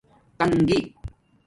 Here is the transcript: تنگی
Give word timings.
تنگی 0.37 0.79